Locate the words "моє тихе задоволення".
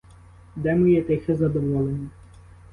0.75-2.09